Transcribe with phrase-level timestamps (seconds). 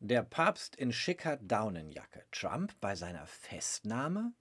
[0.00, 2.22] Der Papst in schicker Daunenjacke.
[2.30, 4.32] Trump bei seiner Festnahme?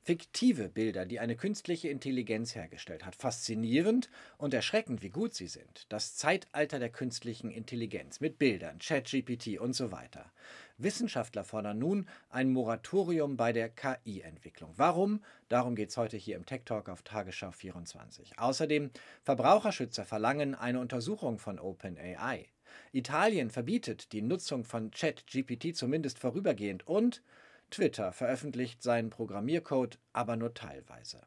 [0.00, 3.14] Fiktive Bilder, die eine künstliche Intelligenz hergestellt hat.
[3.14, 5.84] Faszinierend und erschreckend, wie gut sie sind.
[5.90, 10.32] Das Zeitalter der künstlichen Intelligenz mit Bildern, ChatGPT und so weiter.
[10.78, 14.72] Wissenschaftler fordern nun ein Moratorium bei der KI-Entwicklung.
[14.78, 15.22] Warum?
[15.50, 18.38] Darum geht es heute hier im Tech Talk auf Tagesschau 24.
[18.38, 18.90] Außerdem
[19.24, 22.48] Verbraucherschützer verlangen eine Untersuchung von OpenAI.
[22.92, 27.22] Italien verbietet die Nutzung von ChatGPT zumindest vorübergehend und
[27.70, 31.22] Twitter veröffentlicht seinen Programmiercode aber nur teilweise.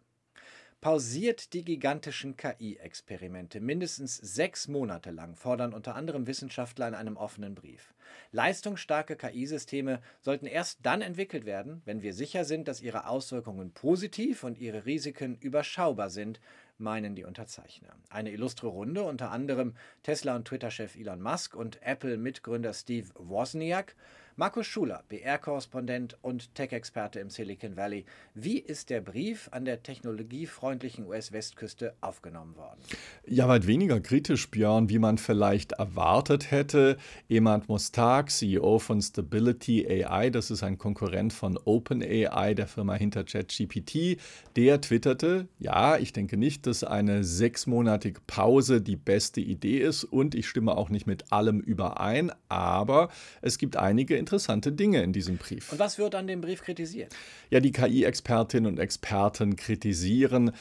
[0.85, 7.55] Pausiert die gigantischen KI-Experimente mindestens sechs Monate lang, fordern unter anderem Wissenschaftler in einem offenen
[7.55, 7.95] Brief.
[8.31, 14.43] Leistungsstarke KI-Systeme sollten erst dann entwickelt werden, wenn wir sicher sind, dass ihre Auswirkungen positiv
[14.43, 16.39] und ihre Risiken überschaubar sind,
[16.77, 17.95] meinen die Unterzeichner.
[18.09, 23.95] Eine illustre Runde, unter anderem Tesla- und Twitter-Chef Elon Musk und Apple-Mitgründer Steve Wozniak.
[24.37, 28.03] Markus Schuler, BR-Korrespondent und Tech-Experte im Silicon Valley.
[28.33, 32.81] Wie ist der Brief an der technologiefreundlichen US-Westküste aufgenommen worden?
[33.25, 36.97] Ja, weit weniger kritisch, Björn, wie man vielleicht erwartet hätte.
[37.29, 43.23] Emad Mostak, CEO von Stability AI, das ist ein Konkurrent von OpenAI, der Firma hinter
[43.23, 44.17] ChatGPT,
[44.57, 50.35] der twitterte, ja, ich denke nicht, dass eine sechsmonatige Pause die beste Idee ist und
[50.35, 53.07] ich stimme auch nicht mit allem überein, aber
[53.41, 55.71] es gibt einige interessante Dinge in diesem Brief.
[55.71, 57.15] Und was wird an dem Brief kritisiert?
[57.51, 60.51] Ja, die KI-Expertinnen und Experten kritisieren,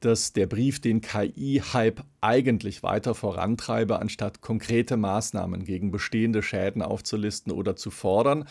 [0.00, 7.50] dass der Brief den KI-Hype eigentlich weiter vorantreibe, anstatt konkrete Maßnahmen gegen bestehende Schäden aufzulisten
[7.50, 8.46] oder zu fordern.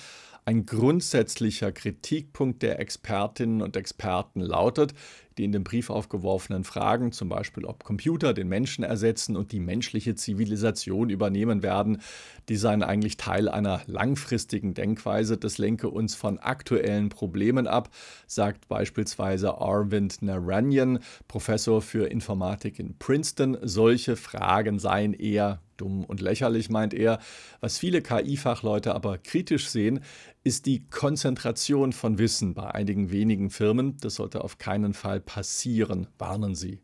[0.46, 4.94] Ein grundsätzlicher Kritikpunkt der Expertinnen und Experten lautet,
[5.38, 9.62] die in dem Brief aufgeworfenen Fragen, zum Beispiel ob Computer den Menschen ersetzen und die
[9.62, 12.02] menschliche Zivilisation übernehmen werden,
[12.50, 15.38] die seien eigentlich Teil einer langfristigen Denkweise.
[15.38, 17.90] Das lenke uns von aktuellen Problemen ab,
[18.28, 23.58] sagt beispielsweise Arvind Narayan, Professor für Informatik in Princeton.
[23.62, 27.20] Solche Fragen seien eher dumm und lächerlich, meint er.
[27.60, 30.00] Was viele KI-Fachleute aber kritisch sehen,
[30.44, 33.98] ist die Konzentration von Wissen bei einigen wenigen Firmen.
[34.02, 36.80] Das sollte auf keinen Fall passieren, warnen sie.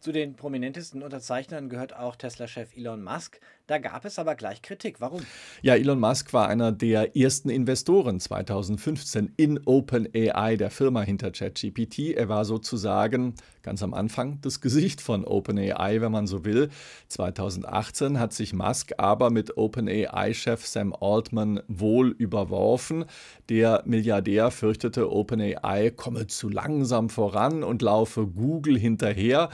[0.00, 3.40] Zu den prominentesten Unterzeichnern gehört auch Tesla-Chef Elon Musk.
[3.66, 5.00] Da gab es aber gleich Kritik.
[5.00, 5.22] Warum?
[5.60, 12.14] Ja, Elon Musk war einer der ersten Investoren 2015 in OpenAI, der Firma hinter ChatGPT.
[12.14, 13.34] Er war sozusagen
[13.64, 16.70] ganz am Anfang das Gesicht von OpenAI, wenn man so will.
[17.08, 23.04] 2018 hat sich Musk aber mit OpenAI-Chef Sam Altman wohl überworfen.
[23.48, 29.50] Der Milliardär fürchtete, OpenAI komme zu langsam voran und laufe Google hinterher.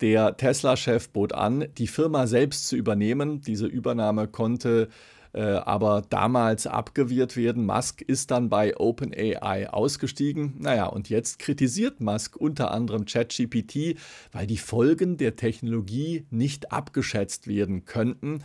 [0.00, 3.40] Der Tesla-Chef bot an, die Firma selbst zu übernehmen.
[3.40, 4.88] Diese Übernahme konnte
[5.34, 7.66] äh, aber damals abgewehrt werden.
[7.66, 10.54] Musk ist dann bei OpenAI ausgestiegen.
[10.58, 13.96] Naja, und jetzt kritisiert Musk unter anderem ChatGPT,
[14.30, 18.44] weil die Folgen der Technologie nicht abgeschätzt werden könnten.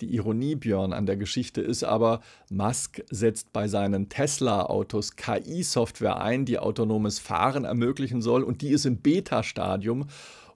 [0.00, 6.46] Die Ironie, Björn, an der Geschichte ist aber, Musk setzt bei seinen Tesla-Autos KI-Software ein,
[6.46, 10.06] die autonomes Fahren ermöglichen soll und die ist im Beta-Stadium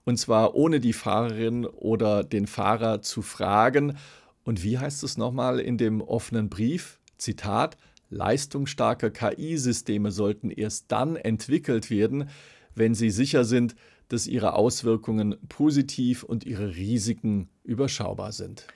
[0.05, 3.97] und zwar ohne die Fahrerin oder den Fahrer zu fragen.
[4.43, 6.99] Und wie heißt es nochmal in dem offenen Brief?
[7.17, 7.77] Zitat,
[8.09, 12.29] leistungsstarke KI-Systeme sollten erst dann entwickelt werden,
[12.75, 13.75] wenn sie sicher sind,
[14.09, 18.67] dass ihre Auswirkungen positiv und ihre Risiken überschaubar sind.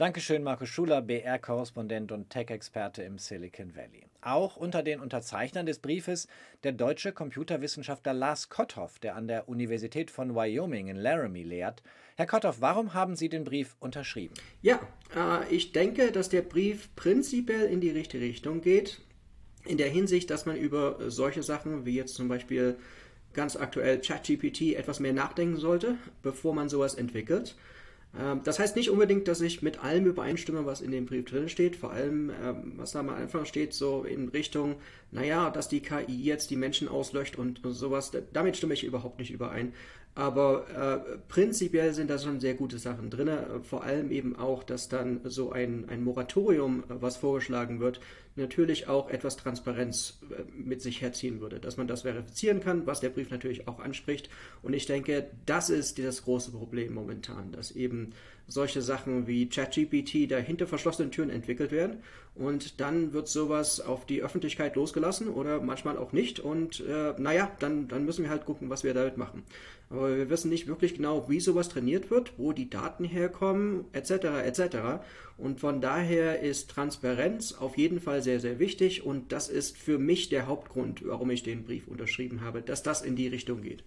[0.00, 4.06] Dankeschön, Markus Schuler, BR-Korrespondent und Tech-Experte im Silicon Valley.
[4.22, 6.26] Auch unter den Unterzeichnern des Briefes
[6.64, 11.82] der deutsche Computerwissenschaftler Lars Kotthoff, der an der Universität von Wyoming in Laramie lehrt.
[12.16, 14.32] Herr Kotthoff, warum haben Sie den Brief unterschrieben?
[14.62, 14.80] Ja,
[15.14, 19.02] äh, ich denke, dass der Brief prinzipiell in die richtige Richtung geht.
[19.66, 22.78] In der Hinsicht, dass man über solche Sachen wie jetzt zum Beispiel
[23.34, 27.54] ganz aktuell ChatGPT etwas mehr nachdenken sollte, bevor man sowas entwickelt.
[28.18, 31.48] Ähm, das heißt nicht unbedingt, dass ich mit allem übereinstimme, was in dem Brief drin
[31.48, 31.76] steht.
[31.76, 34.76] Vor allem, ähm, was da am Anfang steht, so in Richtung,
[35.10, 38.12] naja, dass die KI jetzt die Menschen auslöscht und, sowas.
[38.32, 39.72] Damit stimme ich überhaupt nicht überein.
[40.16, 43.30] Aber äh, prinzipiell sind da schon sehr gute Sachen drin.
[43.62, 48.00] Vor allem eben auch, dass dann so ein, ein Moratorium, was vorgeschlagen wird,
[48.40, 51.60] natürlich auch etwas Transparenz äh, mit sich herziehen würde.
[51.60, 54.28] Dass man das verifizieren kann, was der Brief natürlich auch anspricht.
[54.62, 58.10] Und ich denke, das ist das große Problem momentan, dass eben
[58.50, 61.98] solche Sachen wie ChatGPT da hinter verschlossenen Türen entwickelt werden
[62.34, 67.50] und dann wird sowas auf die Öffentlichkeit losgelassen oder manchmal auch nicht und äh, naja,
[67.60, 69.44] dann, dann müssen wir halt gucken, was wir damit machen.
[69.88, 74.10] Aber wir wissen nicht wirklich genau, wie sowas trainiert wird, wo die Daten herkommen, etc.
[74.44, 74.76] etc.
[75.36, 79.98] Und von daher ist Transparenz auf jeden Fall sehr, sehr wichtig und das ist für
[79.98, 83.82] mich der Hauptgrund, warum ich den Brief unterschrieben habe, dass das in die Richtung geht.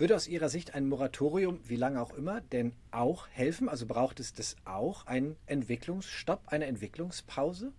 [0.00, 3.68] Würde aus Ihrer Sicht ein Moratorium, wie lange auch immer, denn auch helfen?
[3.68, 7.72] Also braucht es das auch, einen Entwicklungsstopp, eine Entwicklungspause?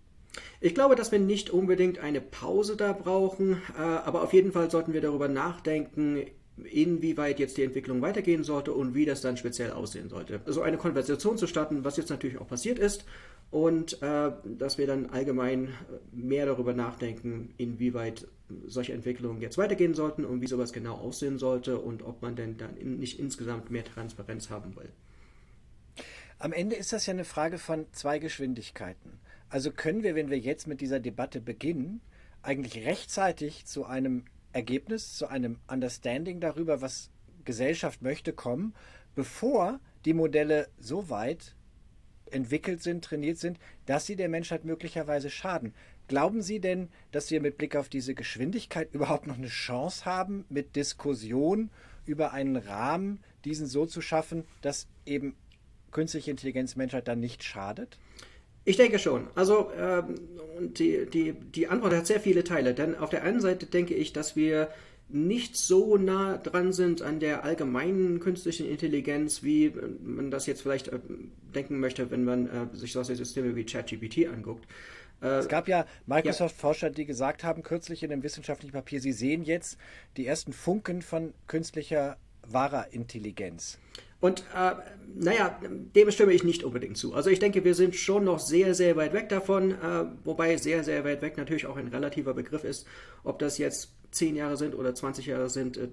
[0.60, 4.70] Ich glaube, dass wir nicht unbedingt eine Pause da brauchen, äh, aber auf jeden Fall
[4.70, 6.24] sollten wir darüber nachdenken,
[6.62, 10.34] inwieweit jetzt die Entwicklung weitergehen sollte und wie das dann speziell aussehen sollte.
[10.34, 13.04] So also eine Konversation zu starten, was jetzt natürlich auch passiert ist,
[13.52, 15.68] und äh, dass wir dann allgemein
[16.10, 18.26] mehr darüber nachdenken, inwieweit
[18.66, 22.56] solche Entwicklungen jetzt weitergehen sollten und wie sowas genau aussehen sollte und ob man denn
[22.56, 24.88] dann in, nicht insgesamt mehr Transparenz haben will.
[26.38, 29.20] Am Ende ist das ja eine Frage von zwei Geschwindigkeiten.
[29.50, 32.00] Also können wir, wenn wir jetzt mit dieser Debatte beginnen,
[32.40, 37.10] eigentlich rechtzeitig zu einem Ergebnis, zu einem Understanding darüber, was
[37.44, 38.74] Gesellschaft möchte, kommen,
[39.14, 41.54] bevor die Modelle so weit
[42.32, 45.74] entwickelt sind, trainiert sind, dass sie der Menschheit möglicherweise schaden.
[46.08, 50.44] Glauben Sie denn, dass wir mit Blick auf diese Geschwindigkeit überhaupt noch eine Chance haben,
[50.48, 51.70] mit Diskussion
[52.04, 55.36] über einen Rahmen diesen so zu schaffen, dass eben
[55.90, 57.98] künstliche Intelligenz Menschheit dann nicht schadet?
[58.64, 59.28] Ich denke schon.
[59.34, 60.14] Also ähm,
[60.60, 62.74] die, die, die Antwort hat sehr viele Teile.
[62.74, 64.70] Denn auf der einen Seite denke ich, dass wir
[65.08, 69.72] nicht so nah dran sind an der allgemeinen künstlichen Intelligenz, wie
[70.02, 70.98] man das jetzt vielleicht äh,
[71.54, 74.66] denken möchte, wenn man äh, sich solche Systeme wie ChatGPT anguckt.
[75.22, 79.44] Äh, es gab ja Microsoft-Forscher, die gesagt haben, kürzlich in einem wissenschaftlichen Papier, sie sehen
[79.44, 79.78] jetzt
[80.16, 82.16] die ersten Funken von künstlicher
[82.46, 83.78] wahrer Intelligenz.
[84.20, 84.74] Und äh,
[85.16, 87.12] naja, dem stimme ich nicht unbedingt zu.
[87.12, 90.84] Also ich denke, wir sind schon noch sehr, sehr weit weg davon, äh, wobei sehr,
[90.84, 92.86] sehr weit weg natürlich auch ein relativer Begriff ist.
[93.24, 95.88] Ob das jetzt 10 Jahre sind oder 20 Jahre sind, äh,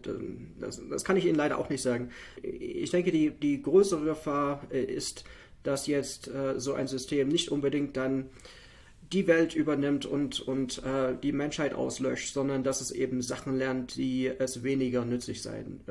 [0.59, 2.09] das, das, kann ich Ihnen leider auch nicht sagen.
[2.43, 5.23] Ich denke, die, die größere Gefahr äh, ist,
[5.63, 8.29] dass jetzt äh, so ein System nicht unbedingt dann
[9.11, 10.83] die Welt übernimmt und, und
[11.23, 15.81] die Menschheit auslöscht, sondern dass es eben Sachen lernt, die es weniger nützlich sein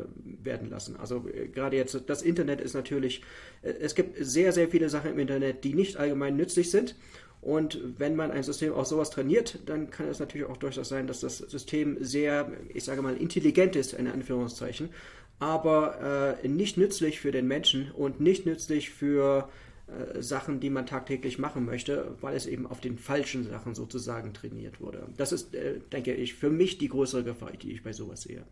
[0.41, 0.95] werden lassen.
[0.95, 3.23] Also gerade jetzt, das Internet ist natürlich,
[3.63, 6.95] es gibt sehr, sehr viele Sachen im Internet, die nicht allgemein nützlich sind.
[7.41, 11.07] Und wenn man ein System auf sowas trainiert, dann kann es natürlich auch durchaus sein,
[11.07, 14.91] dass das System sehr, ich sage mal, intelligent ist, in Anführungszeichen,
[15.39, 19.49] aber äh, nicht nützlich für den Menschen und nicht nützlich für
[19.87, 24.35] äh, Sachen, die man tagtäglich machen möchte, weil es eben auf den falschen Sachen sozusagen
[24.35, 25.07] trainiert wurde.
[25.17, 28.43] Das ist, äh, denke ich, für mich die größere Gefahr, die ich bei sowas sehe.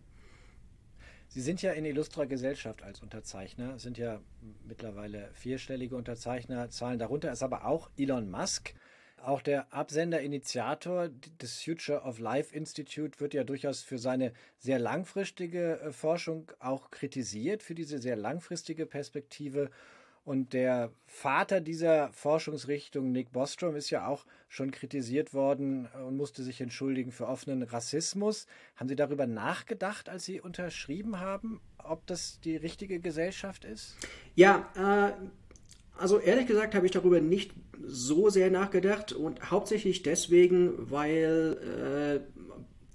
[1.28, 4.20] Sie sind ja in Illustra Gesellschaft als Unterzeichner, sind ja
[4.66, 6.98] mittlerweile vierstellige Unterzeichnerzahlen.
[6.98, 8.74] Darunter ist aber auch Elon Musk.
[9.22, 11.08] Auch der Absender-Initiator
[11.40, 16.90] des Future of Life Institute wird ja durchaus für seine sehr langfristige äh, Forschung auch
[16.90, 19.70] kritisiert, für diese sehr langfristige Perspektive.
[20.26, 26.42] Und der Vater dieser Forschungsrichtung, Nick Bostrom, ist ja auch schon kritisiert worden und musste
[26.42, 28.48] sich entschuldigen für offenen Rassismus.
[28.74, 33.96] Haben Sie darüber nachgedacht, als Sie unterschrieben haben, ob das die richtige Gesellschaft ist?
[34.34, 35.12] Ja, äh,
[35.96, 42.40] also ehrlich gesagt habe ich darüber nicht so sehr nachgedacht und hauptsächlich deswegen, weil äh,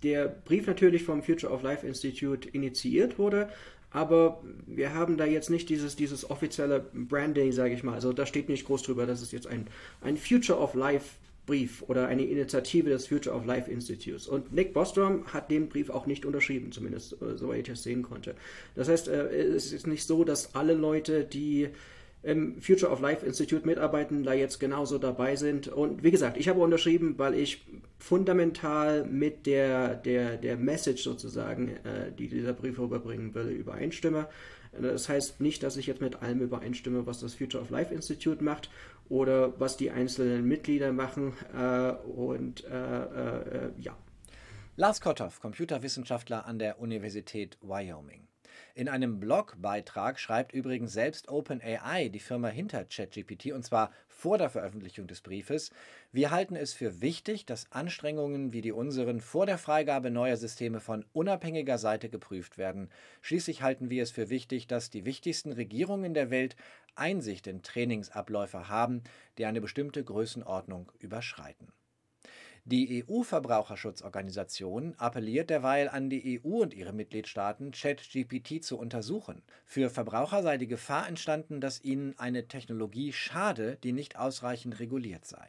[0.03, 3.49] der Brief natürlich vom Future of Life Institute initiiert wurde,
[3.91, 7.93] aber wir haben da jetzt nicht dieses, dieses offizielle Branding, sage ich mal.
[7.93, 9.67] Also da steht nicht groß drüber, dass es jetzt ein,
[10.01, 11.15] ein Future of Life
[11.45, 14.27] Brief oder eine Initiative des Future of Life Institutes.
[14.27, 18.03] Und Nick Bostrom hat den Brief auch nicht unterschrieben, zumindest äh, soweit ich das sehen
[18.03, 18.36] konnte.
[18.75, 21.69] Das heißt, äh, es ist nicht so, dass alle Leute, die
[22.23, 25.67] im Future of Life Institute mitarbeiten, da jetzt genauso dabei sind.
[25.67, 27.65] Und wie gesagt, ich habe unterschrieben, weil ich
[27.97, 34.27] fundamental mit der, der, der Message sozusagen, äh, die dieser Brief rüberbringen will, übereinstimme.
[34.79, 38.43] Das heißt nicht, dass ich jetzt mit allem übereinstimme, was das Future of Life Institute
[38.43, 38.69] macht
[39.09, 41.33] oder was die einzelnen Mitglieder machen.
[41.53, 43.97] Äh, und äh, äh, ja.
[44.77, 48.30] Lars Kotthoff, Computerwissenschaftler an der Universität Wyoming.
[48.81, 54.50] In einem Blogbeitrag schreibt übrigens selbst OpenAI, die Firma hinter ChatGPT, und zwar vor der
[54.50, 55.69] Veröffentlichung des Briefes,
[56.11, 60.79] wir halten es für wichtig, dass Anstrengungen wie die unseren vor der Freigabe neuer Systeme
[60.79, 62.89] von unabhängiger Seite geprüft werden.
[63.21, 66.55] Schließlich halten wir es für wichtig, dass die wichtigsten Regierungen der Welt
[66.95, 69.03] Einsicht in Trainingsabläufe haben,
[69.38, 71.71] die eine bestimmte Größenordnung überschreiten.
[72.71, 79.41] Die EU-Verbraucherschutzorganisation appelliert derweil an die EU und ihre Mitgliedstaaten, ChatGPT zu untersuchen.
[79.65, 85.25] Für Verbraucher sei die Gefahr entstanden, dass ihnen eine Technologie schade, die nicht ausreichend reguliert
[85.25, 85.45] sei.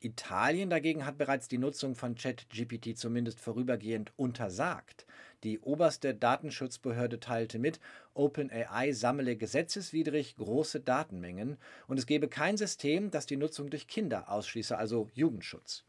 [0.00, 5.06] Italien dagegen hat bereits die Nutzung von ChatGPT zumindest vorübergehend untersagt.
[5.44, 7.78] Die oberste Datenschutzbehörde teilte mit,
[8.14, 14.28] OpenAI sammle gesetzeswidrig große Datenmengen und es gebe kein System, das die Nutzung durch Kinder
[14.28, 15.84] ausschließe, also Jugendschutz.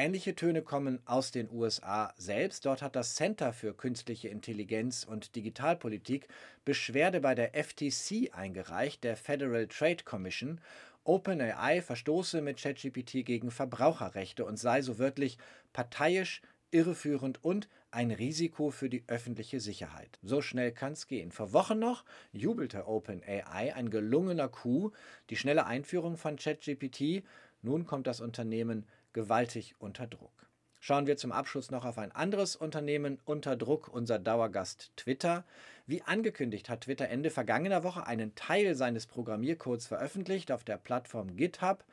[0.00, 2.64] Ähnliche Töne kommen aus den USA selbst.
[2.64, 6.28] Dort hat das Center für künstliche Intelligenz und Digitalpolitik
[6.64, 10.60] Beschwerde bei der FTC eingereicht, der Federal Trade Commission.
[11.02, 15.36] OpenAI verstoße mit ChatGPT gegen Verbraucherrechte und sei so wörtlich
[15.72, 20.20] parteiisch, irreführend und ein Risiko für die öffentliche Sicherheit.
[20.22, 21.32] So schnell kann's gehen.
[21.32, 24.94] Vor Wochen noch jubelte OpenAI ein gelungener Coup,
[25.30, 27.24] die schnelle Einführung von ChatGPT.
[27.62, 28.86] Nun kommt das Unternehmen
[29.18, 30.48] gewaltig unter Druck.
[30.78, 35.42] Schauen wir zum Abschluss noch auf ein anderes Unternehmen unter Druck, unser Dauergast Twitter.
[35.88, 41.34] Wie angekündigt hat Twitter Ende vergangener Woche einen Teil seines Programmiercodes veröffentlicht auf der Plattform
[41.34, 41.84] GitHub.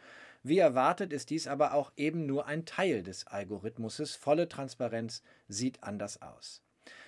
[0.44, 4.16] Wie erwartet ist dies aber auch eben nur ein Teil des Algorithmuses.
[4.16, 6.62] Volle Transparenz sieht anders aus.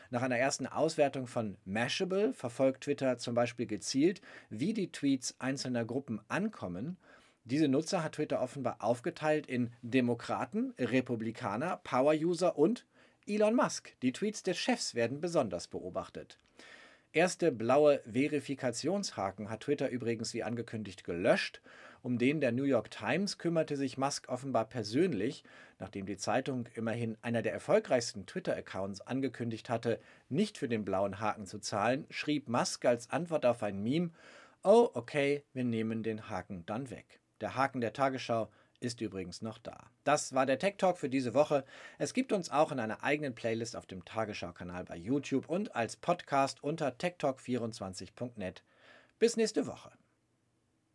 [0.10, 5.86] Nach einer ersten Auswertung von Mashable verfolgt Twitter zum Beispiel gezielt, wie die Tweets einzelner
[5.86, 6.98] Gruppen ankommen
[7.50, 12.86] diese Nutzer hat Twitter offenbar aufgeteilt in Demokraten, Republikaner, Power-User und
[13.26, 13.94] Elon Musk.
[14.02, 16.40] Die Tweets des Chefs werden besonders beobachtet.
[17.14, 21.62] Erste blaue Verifikationshaken hat Twitter übrigens wie angekündigt gelöscht.
[22.04, 25.44] Um den der New York Times kümmerte sich Musk offenbar persönlich,
[25.80, 30.00] nachdem die Zeitung immerhin einer der erfolgreichsten Twitter-Accounts angekündigt hatte,
[30.30, 34.12] nicht für den blauen Haken zu zahlen, schrieb Musk als Antwort auf ein Meme:
[34.64, 37.20] Oh, okay, wir nehmen den Haken dann weg.
[37.42, 39.78] Der Haken der Tagesschau ist übrigens noch da.
[40.04, 41.66] Das war der Tech Talk für diese Woche.
[41.98, 45.96] Es gibt uns auch in einer eigenen Playlist auf dem Tagesschau-Kanal bei YouTube und als
[45.96, 48.64] Podcast unter techtalk24.net.
[49.20, 49.92] Bis nächste Woche.